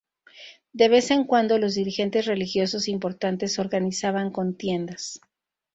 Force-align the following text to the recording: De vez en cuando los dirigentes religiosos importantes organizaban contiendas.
De 0.73 0.89
vez 0.89 1.11
en 1.11 1.25
cuando 1.25 1.59
los 1.59 1.75
dirigentes 1.75 2.25
religiosos 2.25 2.87
importantes 2.87 3.59
organizaban 3.59 4.31
contiendas. 4.31 5.21